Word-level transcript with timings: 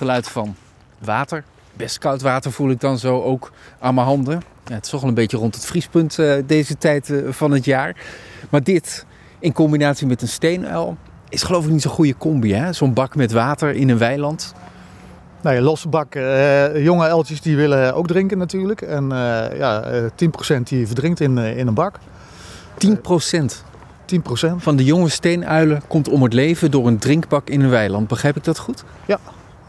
geluid 0.00 0.28
van 0.28 0.54
water. 0.98 1.44
Best 1.72 1.98
koud 1.98 2.22
water 2.22 2.52
voel 2.52 2.70
ik 2.70 2.80
dan 2.80 2.98
zo 2.98 3.22
ook 3.22 3.52
aan 3.78 3.94
mijn 3.94 4.06
handen. 4.06 4.42
Ja, 4.64 4.74
het 4.74 4.84
is 4.84 4.90
toch 4.90 5.00
wel 5.00 5.08
een 5.08 5.14
beetje 5.14 5.36
rond 5.36 5.54
het 5.54 5.64
vriespunt 5.64 6.18
uh, 6.18 6.34
deze 6.46 6.78
tijd 6.78 7.08
uh, 7.08 7.32
van 7.32 7.50
het 7.50 7.64
jaar. 7.64 7.96
Maar 8.50 8.62
dit 8.62 9.06
in 9.38 9.52
combinatie 9.52 10.06
met 10.06 10.22
een 10.22 10.28
steenuil 10.28 10.96
is 11.28 11.42
geloof 11.42 11.64
ik 11.64 11.70
niet 11.70 11.82
zo'n 11.82 11.92
goede 11.92 12.16
combi. 12.16 12.52
hè? 12.52 12.72
Zo'n 12.72 12.92
bak 12.92 13.16
met 13.16 13.32
water 13.32 13.74
in 13.74 13.88
een 13.88 13.98
weiland. 13.98 14.54
Nee, 15.42 15.60
losse 15.60 15.88
bak. 15.88 16.14
Uh, 16.14 16.84
jonge 16.84 17.06
eltjes 17.06 17.40
die 17.40 17.56
willen 17.56 17.94
ook 17.94 18.06
drinken 18.06 18.38
natuurlijk. 18.38 18.82
En 18.82 19.08
ja, 19.56 19.84
10% 20.56 20.62
die 20.62 20.86
verdrinkt 20.86 21.20
in, 21.20 21.38
in 21.38 21.66
een 21.66 21.74
bak. 21.74 21.98
10%? 22.86 22.90
10%. 24.14 24.56
Van 24.56 24.76
de 24.76 24.84
jonge 24.84 25.08
steenuilen 25.08 25.82
komt 25.88 26.08
om 26.08 26.22
het 26.22 26.32
leven 26.32 26.70
door 26.70 26.86
een 26.86 26.98
drinkbak 26.98 27.48
in 27.48 27.60
een 27.60 27.70
weiland. 27.70 28.08
Begrijp 28.08 28.36
ik 28.36 28.44
dat 28.44 28.58
goed? 28.58 28.84
Ja, 29.06 29.18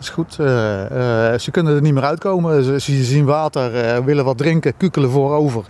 is 0.02 0.10
goed. 0.10 0.38
Uh, 0.40 0.48
uh, 0.48 1.38
ze 1.38 1.52
kunnen 1.52 1.76
er 1.76 1.82
niet 1.82 1.94
meer 1.94 2.04
uitkomen. 2.04 2.64
Ze, 2.64 2.80
ze 2.80 3.04
zien 3.04 3.26
water, 3.26 3.96
uh, 3.98 4.06
willen 4.06 4.26
wat 4.26 4.38
drinken, 4.38 4.78
kukelen 4.78 5.12
voorover. 5.12 5.66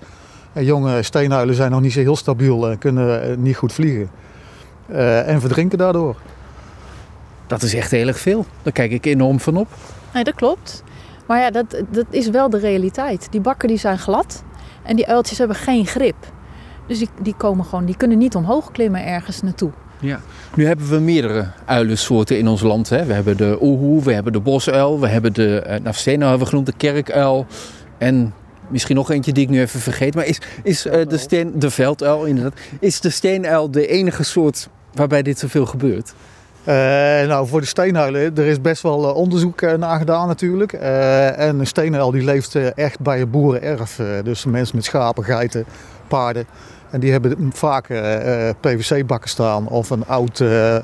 En 0.53 0.65
jonge 0.65 1.03
steenuilen 1.03 1.55
zijn 1.55 1.71
nog 1.71 1.81
niet 1.81 1.93
zo 1.93 1.99
heel 1.99 2.15
stabiel 2.15 2.69
en 2.69 2.77
kunnen 2.77 3.41
niet 3.41 3.55
goed 3.55 3.73
vliegen. 3.73 4.09
en 5.25 5.41
verdrinken 5.41 5.77
daardoor. 5.77 6.15
Dat 7.47 7.61
is 7.61 7.73
echt 7.73 7.91
heel 7.91 8.07
erg 8.07 8.19
veel. 8.19 8.45
Daar 8.61 8.73
kijk 8.73 8.91
ik 8.91 9.05
enorm 9.05 9.39
van 9.39 9.57
op. 9.57 9.67
Nee, 10.13 10.23
dat 10.23 10.35
klopt. 10.35 10.83
Maar 11.27 11.39
ja, 11.39 11.51
dat, 11.51 11.83
dat 11.89 12.05
is 12.09 12.29
wel 12.29 12.49
de 12.49 12.59
realiteit. 12.59 13.27
Die 13.31 13.41
bakken 13.41 13.67
die 13.67 13.77
zijn 13.77 13.99
glad 13.99 14.43
en 14.83 14.95
die 14.95 15.07
uiltjes 15.07 15.37
hebben 15.37 15.55
geen 15.55 15.85
grip. 15.85 16.15
Dus 16.87 16.99
die, 16.99 17.09
die, 17.21 17.35
komen 17.37 17.65
gewoon, 17.65 17.85
die 17.85 17.97
kunnen 17.97 18.17
niet 18.17 18.35
omhoog 18.35 18.71
klimmen 18.71 19.05
ergens 19.05 19.41
naartoe. 19.41 19.71
Ja. 20.01 20.19
Nu 20.55 20.65
hebben 20.65 20.89
we 20.89 20.99
meerdere 20.99 21.47
uilensoorten 21.65 22.37
in 22.37 22.47
ons 22.47 22.61
land. 22.61 22.89
Hè. 22.89 23.05
We 23.05 23.13
hebben 23.13 23.37
de 23.37 23.57
oehoe, 23.61 24.03
we 24.03 24.13
hebben 24.13 24.33
de 24.33 24.39
bosuil, 24.39 24.99
we 24.99 25.07
hebben 25.07 25.33
de, 25.33 25.63
uh, 25.65 26.19
hebben 26.19 26.39
we 26.39 26.45
genoemd, 26.45 26.65
de 26.65 26.73
kerkuil. 26.77 27.45
En 27.97 28.33
misschien 28.67 28.95
nog 28.95 29.11
eentje 29.11 29.31
die 29.31 29.43
ik 29.43 29.49
nu 29.49 29.59
even 29.61 29.79
vergeet. 29.79 30.15
Maar 30.15 30.25
is, 30.25 30.41
is 30.63 30.85
uh, 30.85 30.93
de, 31.07 31.17
steen, 31.17 31.51
de 31.55 31.69
velduil 31.69 32.25
inderdaad, 32.25 32.59
is 32.79 33.01
de 33.01 33.09
steenuil 33.09 33.71
de 33.71 33.87
enige 33.87 34.23
soort 34.23 34.67
waarbij 34.93 35.21
dit 35.21 35.39
zoveel 35.39 35.65
gebeurt? 35.65 36.13
Uh, 36.61 36.73
nou, 37.27 37.47
voor 37.47 37.59
de 37.59 37.67
steenuilen, 37.67 38.35
er 38.35 38.45
is 38.45 38.61
best 38.61 38.81
wel 38.81 39.13
onderzoek 39.13 39.61
uh, 39.61 39.73
naar 39.73 39.99
gedaan 39.99 40.27
natuurlijk. 40.27 40.73
En 40.73 41.59
een 41.59 41.67
steenuil 41.67 42.11
die 42.11 42.23
leeft 42.23 42.55
echt 42.55 42.99
bij 42.99 43.21
een 43.21 43.29
boerenerf. 43.29 43.99
dus 44.23 44.45
mensen 44.45 44.75
met 44.75 44.85
schapen, 44.85 45.23
geiten, 45.23 45.65
paarden. 46.07 46.45
En 46.91 46.99
die 46.99 47.11
hebben 47.11 47.51
vaak 47.53 47.89
uh, 47.89 48.49
PVC-bakken 48.59 49.29
staan 49.29 49.67
of 49.67 49.89
een 49.89 50.07
oud 50.07 50.39
uh, 50.39 50.75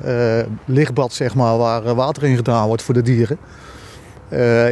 lichtbad 0.64 1.12
zeg 1.12 1.34
maar, 1.34 1.58
waar 1.58 1.94
water 1.94 2.22
in 2.24 2.36
gedaan 2.36 2.66
wordt 2.66 2.82
voor 2.82 2.94
de 2.94 3.02
dieren. 3.02 3.38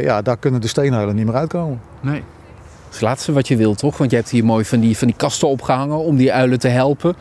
ja, 0.01 0.21
daar 0.21 0.37
kunnen 0.37 0.61
de 0.61 0.67
steenuilen 0.67 1.15
niet 1.15 1.25
meer 1.25 1.35
uitkomen. 1.35 1.81
Nee. 2.01 2.19
Dat 2.19 2.89
is 2.89 2.95
het 2.95 3.01
laatste 3.01 3.31
wat 3.31 3.47
je 3.47 3.55
wilt, 3.55 3.77
toch? 3.77 3.97
Want 3.97 4.09
je 4.11 4.17
hebt 4.17 4.29
hier 4.29 4.45
mooi 4.45 4.65
van 4.65 4.79
die, 4.79 4.97
van 4.97 5.07
die 5.07 5.15
kasten 5.17 5.47
opgehangen 5.47 5.97
om 5.97 6.15
die 6.17 6.33
uilen 6.33 6.59
te 6.59 6.67
helpen. 6.67 7.15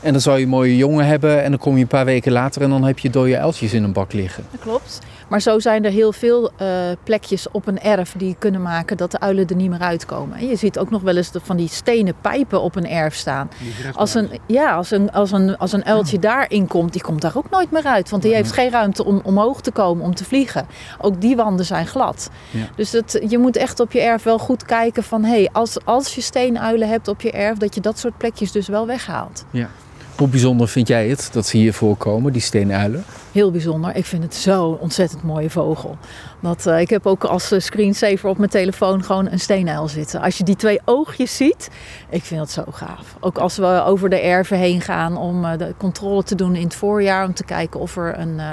En 0.00 0.12
dan 0.12 0.20
zou 0.20 0.38
je 0.38 0.46
mooie 0.46 0.76
jongen 0.76 1.06
hebben 1.06 1.42
en 1.42 1.50
dan 1.50 1.60
kom 1.60 1.74
je 1.74 1.80
een 1.82 1.86
paar 1.86 2.04
weken 2.04 2.32
later 2.32 2.62
en 2.62 2.70
dan 2.70 2.84
heb 2.84 2.98
je 2.98 3.10
dode 3.10 3.38
uiltjes 3.38 3.72
in 3.72 3.82
een 3.82 3.92
bak 3.92 4.12
liggen. 4.12 4.44
Dat 4.50 4.60
klopt. 4.60 5.00
Maar 5.28 5.40
zo 5.40 5.58
zijn 5.58 5.84
er 5.84 5.90
heel 5.90 6.12
veel 6.12 6.50
uh, 6.62 6.68
plekjes 7.02 7.50
op 7.50 7.66
een 7.66 7.80
erf 7.80 8.14
die 8.16 8.36
kunnen 8.38 8.62
maken 8.62 8.96
dat 8.96 9.10
de 9.10 9.20
uilen 9.20 9.46
er 9.46 9.56
niet 9.56 9.70
meer 9.70 9.80
uitkomen. 9.80 10.38
En 10.38 10.48
je 10.48 10.56
ziet 10.56 10.78
ook 10.78 10.90
nog 10.90 11.02
wel 11.02 11.16
eens 11.16 11.30
van 11.42 11.56
die 11.56 11.68
stenen 11.68 12.14
pijpen 12.20 12.62
op 12.62 12.76
een 12.76 12.88
erf 12.88 13.14
staan. 13.14 13.50
Als 13.94 14.14
een, 14.14 14.30
ja, 14.46 14.74
als 14.74 14.90
een, 14.90 15.12
als 15.12 15.30
een, 15.30 15.58
als 15.58 15.72
een 15.72 15.84
uiltje 15.84 16.16
ja. 16.16 16.22
daarin 16.22 16.66
komt, 16.66 16.92
die 16.92 17.02
komt 17.02 17.20
daar 17.20 17.36
ook 17.36 17.50
nooit 17.50 17.70
meer 17.70 17.84
uit. 17.84 18.10
Want 18.10 18.22
die 18.22 18.34
heeft 18.34 18.52
geen 18.52 18.70
ruimte 18.70 19.04
om 19.04 19.20
omhoog 19.24 19.60
te 19.60 19.70
komen, 19.70 20.04
om 20.04 20.14
te 20.14 20.24
vliegen. 20.24 20.66
Ook 21.00 21.20
die 21.20 21.36
wanden 21.36 21.64
zijn 21.64 21.86
glad. 21.86 22.30
Ja. 22.50 22.68
Dus 22.76 22.90
dat, 22.90 23.18
je 23.28 23.38
moet 23.38 23.56
echt 23.56 23.80
op 23.80 23.92
je 23.92 24.00
erf 24.00 24.22
wel 24.22 24.38
goed 24.38 24.64
kijken 24.64 25.02
van... 25.02 25.24
hé, 25.24 25.30
hey, 25.30 25.48
als, 25.52 25.84
als 25.84 26.14
je 26.14 26.20
steenuilen 26.20 26.88
hebt 26.88 27.08
op 27.08 27.20
je 27.20 27.30
erf, 27.30 27.58
dat 27.58 27.74
je 27.74 27.80
dat 27.80 27.98
soort 27.98 28.16
plekjes 28.16 28.52
dus 28.52 28.68
wel 28.68 28.86
weghaalt. 28.86 29.44
Ja. 29.50 29.68
Hoe 30.18 30.28
bijzonder 30.28 30.68
vind 30.68 30.88
jij 30.88 31.08
het 31.08 31.28
dat 31.32 31.46
ze 31.46 31.56
hier 31.56 31.72
voorkomen, 31.72 32.32
die 32.32 32.42
steenuilen? 32.42 33.04
Heel 33.32 33.50
bijzonder. 33.50 33.96
Ik 33.96 34.04
vind 34.04 34.22
het 34.22 34.34
zo'n 34.34 34.78
ontzettend 34.78 35.22
mooie 35.22 35.50
vogel. 35.50 35.98
Dat, 36.40 36.66
uh, 36.66 36.80
ik 36.80 36.90
heb 36.90 37.06
ook 37.06 37.24
als 37.24 37.52
screensaver 37.56 38.28
op 38.28 38.38
mijn 38.38 38.50
telefoon 38.50 39.04
gewoon 39.04 39.30
een 39.30 39.40
steenuil 39.40 39.88
zitten. 39.88 40.20
Als 40.20 40.38
je 40.38 40.44
die 40.44 40.56
twee 40.56 40.80
oogjes 40.84 41.36
ziet, 41.36 41.70
ik 42.10 42.22
vind 42.24 42.40
dat 42.40 42.50
zo 42.50 42.64
gaaf. 42.70 43.16
Ook 43.20 43.38
als 43.38 43.56
we 43.56 43.82
over 43.86 44.08
de 44.08 44.20
erven 44.20 44.58
heen 44.58 44.80
gaan 44.80 45.16
om 45.16 45.44
uh, 45.44 45.58
de 45.58 45.74
controle 45.76 46.22
te 46.22 46.34
doen 46.34 46.54
in 46.54 46.64
het 46.64 46.74
voorjaar. 46.74 47.26
Om 47.26 47.34
te 47.34 47.44
kijken 47.44 47.80
of 47.80 47.96
er 47.96 48.18
een, 48.18 48.34
uh, 48.34 48.52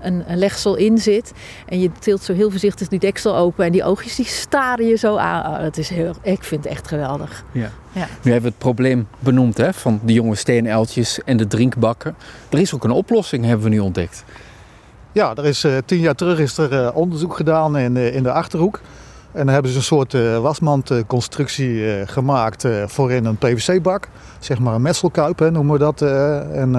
een, 0.00 0.24
een, 0.26 0.38
legsel 0.38 0.74
in 0.76 0.98
zit. 0.98 1.32
En 1.66 1.80
je 1.80 1.90
tilt 1.98 2.22
zo 2.22 2.32
heel 2.32 2.50
voorzichtig 2.50 2.88
die 2.88 2.98
deksel 2.98 3.36
open. 3.36 3.64
En 3.64 3.72
die 3.72 3.84
oogjes 3.84 4.14
die 4.14 4.26
staren 4.26 4.86
je 4.86 4.96
zo 4.96 5.16
aan. 5.16 5.52
Oh, 5.52 5.62
dat 5.62 5.76
is 5.76 5.88
heel, 5.88 6.14
ik 6.22 6.44
vind 6.44 6.64
het 6.64 6.72
echt 6.72 6.88
geweldig. 6.88 7.44
Ja. 7.52 7.70
Ja. 7.94 8.06
Nu 8.22 8.32
hebben 8.32 8.42
we 8.42 8.48
het 8.48 8.58
probleem 8.58 9.06
benoemd 9.18 9.56
hè, 9.56 9.72
van 9.72 10.00
de 10.02 10.12
jonge 10.12 10.34
steenuiltjes 10.34 11.20
en 11.24 11.36
de 11.36 11.46
drinkbakken. 11.46 12.14
Er 12.48 12.58
is 12.58 12.74
ook 12.74 12.84
een 12.84 12.90
oplossing, 12.90 13.44
hebben 13.44 13.64
we 13.64 13.70
nu 13.70 13.78
ontdekt. 13.78 14.24
Ja, 15.12 15.34
er 15.34 15.46
is 15.46 15.64
uh, 15.64 15.76
tien 15.84 15.98
jaar 15.98 16.14
terug 16.14 16.38
is 16.38 16.58
er 16.58 16.72
uh, 16.72 16.96
onderzoek 16.96 17.36
gedaan 17.36 17.76
in, 17.76 17.96
uh, 17.96 18.14
in 18.14 18.22
de 18.22 18.32
Achterhoek. 18.32 18.80
En 19.32 19.44
dan 19.44 19.54
hebben 19.54 19.70
ze 19.70 19.76
een 19.76 19.84
soort 19.84 20.12
wasmandconstructie 20.40 22.06
gemaakt 22.06 22.66
voor 22.86 23.12
in 23.12 23.24
een 23.24 23.36
PVC-bak. 23.36 24.08
Zeg 24.38 24.58
maar 24.58 24.74
een 24.74 24.82
metselkuip 24.82 25.38
hè, 25.38 25.50
noemen 25.50 25.72
we 25.72 25.78
dat. 25.78 26.02
en 26.52 26.72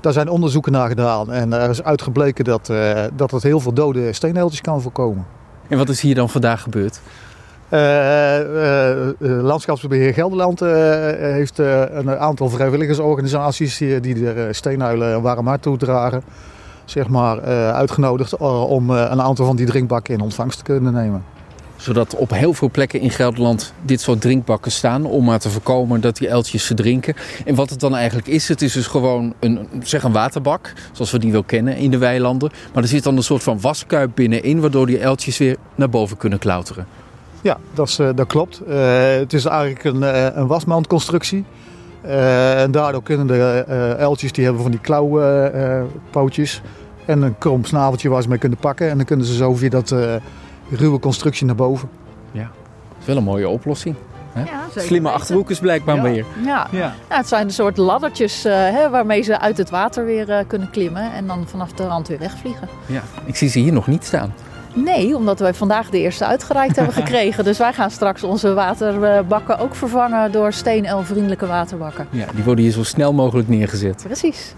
daar 0.00 0.12
zijn 0.12 0.28
onderzoeken 0.28 0.72
naar 0.72 0.88
gedaan. 0.88 1.32
En 1.32 1.52
er 1.52 1.70
is 1.70 1.82
uitgebleken 1.82 2.44
dat, 2.44 2.72
dat 3.16 3.30
het 3.30 3.42
heel 3.42 3.60
veel 3.60 3.72
dode 3.72 4.12
steenheeltjes 4.12 4.60
kan 4.60 4.82
voorkomen. 4.82 5.26
En 5.68 5.78
wat 5.78 5.88
is 5.88 6.00
hier 6.00 6.14
dan 6.14 6.30
vandaag 6.30 6.62
gebeurd? 6.62 7.00
Landschapsbeheer 9.18 10.14
Gelderland 10.14 10.60
heeft 10.60 11.58
een 11.58 12.10
aantal 12.10 12.48
vrijwilligersorganisaties 12.48 13.78
die, 13.78 14.30
er 14.30 14.54
steenuilen 14.54 15.14
een 15.14 15.22
warm 15.22 15.46
hart 15.46 15.62
toedragen 15.62 16.22
zeg 16.84 17.08
maar, 17.08 17.40
uitgenodigd 17.72 18.36
om 18.36 18.90
een 18.90 19.22
aantal 19.22 19.46
van 19.46 19.56
die 19.56 19.66
drinkbakken 19.66 20.14
in 20.14 20.20
ontvangst 20.20 20.58
te 20.58 20.64
kunnen 20.64 20.92
nemen. 20.92 21.24
Zodat 21.76 22.14
op 22.14 22.30
heel 22.30 22.54
veel 22.54 22.70
plekken 22.70 23.00
in 23.00 23.10
Gelderland 23.10 23.72
dit 23.82 24.00
soort 24.00 24.20
drinkbakken 24.20 24.72
staan 24.72 25.04
om 25.04 25.24
maar 25.24 25.38
te 25.38 25.50
voorkomen 25.50 26.00
dat 26.00 26.16
die 26.16 26.30
uiltjes 26.30 26.64
verdrinken. 26.64 27.14
En 27.44 27.54
wat 27.54 27.70
het 27.70 27.80
dan 27.80 27.96
eigenlijk 27.96 28.28
is, 28.28 28.48
het 28.48 28.62
is 28.62 28.72
dus 28.72 28.86
gewoon 28.86 29.34
een, 29.38 29.68
zeg 29.82 30.02
een 30.02 30.12
waterbak, 30.12 30.72
zoals 30.92 31.10
we 31.10 31.18
die 31.18 31.32
wel 31.32 31.42
kennen 31.42 31.76
in 31.76 31.90
de 31.90 31.98
weilanden. 31.98 32.50
Maar 32.72 32.82
er 32.82 32.88
zit 32.88 33.02
dan 33.02 33.16
een 33.16 33.22
soort 33.22 33.42
van 33.42 33.60
waskuip 33.60 34.10
binnenin, 34.14 34.60
waardoor 34.60 34.86
die 34.86 35.04
uiltjes 35.04 35.38
weer 35.38 35.56
naar 35.74 35.90
boven 35.90 36.16
kunnen 36.16 36.38
klauteren. 36.38 36.86
Ja, 37.42 37.56
dat, 37.74 37.88
is, 37.88 37.96
dat 37.96 38.26
klopt. 38.26 38.60
het 39.18 39.32
is 39.32 39.44
eigenlijk 39.44 39.84
een, 39.84 40.02
een 40.38 40.46
wasmandconstructie. 40.46 41.44
Uh, 42.04 42.62
en 42.62 42.70
daardoor 42.70 43.02
kunnen 43.02 43.26
de 43.26 43.64
uh, 43.68 43.92
uiltjes, 43.92 44.32
die 44.32 44.44
hebben 44.44 44.62
van 44.62 44.70
die 44.70 44.80
klauwpootjes 44.80 46.62
uh, 46.64 47.14
en 47.14 47.22
een 47.22 47.38
krom 47.38 47.64
snaveltje 47.64 48.08
waar 48.08 48.22
ze 48.22 48.28
mee 48.28 48.38
kunnen 48.38 48.58
pakken. 48.58 48.90
En 48.90 48.96
dan 48.96 49.06
kunnen 49.06 49.26
ze 49.26 49.34
zo 49.34 49.54
via 49.54 49.68
dat 49.68 49.94
ruwe 50.70 50.98
constructie 50.98 51.46
naar 51.46 51.54
boven. 51.54 51.88
Ja, 52.32 52.42
dat 52.42 52.98
is 53.00 53.06
wel 53.06 53.16
een 53.16 53.22
mooie 53.22 53.48
oplossing. 53.48 53.94
Hè? 54.32 54.42
Ja, 54.42 54.60
Slimme 54.76 55.10
achterhoekers 55.10 55.58
blijkbaar 55.58 55.96
ja. 55.96 56.02
weer. 56.02 56.24
Ja. 56.44 56.66
Ja. 56.70 56.94
ja. 57.08 57.16
het 57.16 57.28
zijn 57.28 57.46
een 57.46 57.52
soort 57.52 57.76
laddertjes 57.76 58.42
hè, 58.42 58.90
waarmee 58.90 59.22
ze 59.22 59.40
uit 59.40 59.56
het 59.56 59.70
water 59.70 60.04
weer 60.04 60.44
kunnen 60.46 60.70
klimmen 60.70 61.12
en 61.12 61.26
dan 61.26 61.48
vanaf 61.48 61.72
de 61.72 61.86
rand 61.86 62.08
weer 62.08 62.18
wegvliegen. 62.18 62.68
Ja, 62.86 63.02
ik 63.24 63.36
zie 63.36 63.48
ze 63.48 63.58
hier 63.58 63.72
nog 63.72 63.86
niet 63.86 64.04
staan. 64.04 64.34
Nee, 64.74 65.16
omdat 65.16 65.38
wij 65.38 65.54
vandaag 65.54 65.90
de 65.90 65.98
eerste 65.98 66.26
uitgereikt 66.26 66.76
hebben 66.76 66.94
gekregen. 67.02 67.44
Dus 67.44 67.58
wij 67.58 67.72
gaan 67.72 67.90
straks 67.90 68.22
onze 68.22 68.54
waterbakken 68.54 69.58
ook 69.58 69.74
vervangen 69.74 70.32
door 70.32 70.52
steenelvriendelijke 70.52 71.46
waterbakken. 71.46 72.06
Ja, 72.10 72.26
die 72.34 72.44
worden 72.44 72.64
hier 72.64 72.72
zo 72.72 72.82
snel 72.82 73.12
mogelijk 73.12 73.48
neergezet. 73.48 74.02
Precies. 74.06 74.54